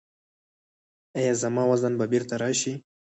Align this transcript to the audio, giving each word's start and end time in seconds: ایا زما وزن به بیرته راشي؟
ایا 1.17 1.33
زما 1.41 1.63
وزن 1.71 1.93
به 1.99 2.05
بیرته 2.11 2.35
راشي؟ 2.41 2.73